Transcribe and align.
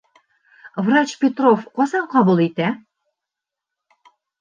Врач 0.87 1.13
Петров 1.25 1.69
ҡасан 1.81 2.09
ҡабул 2.17 2.43
итә? 2.49 2.73